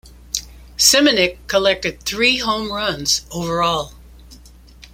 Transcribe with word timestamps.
Seminick 0.77 1.45
collected 1.45 2.01
three 2.01 2.37
home 2.37 2.71
runs 2.73 3.21
overall. 3.29 3.93